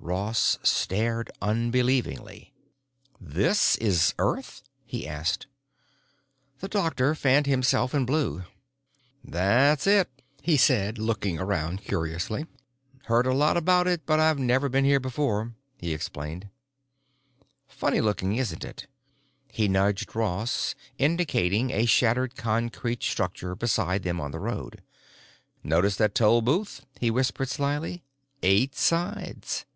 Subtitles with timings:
[0.00, 2.50] Ross stared unbelievingly.
[3.20, 5.48] "This is Earth?" he asked.
[6.60, 8.44] The doctor fanned himself and blew.
[9.24, 10.08] "That's it,"
[10.40, 12.46] he said, looking around curiously.
[13.06, 16.48] "Heard a lot about it, but I've never been here before," he explained.
[17.66, 18.86] "Funny looking, isn't it?"
[19.50, 24.80] He nudged Ross, indicating a shattered concrete structure beside them on the road.
[25.64, 28.04] "Notice that toll booth?" he whispered slyly.
[28.44, 29.66] "Eight sides!"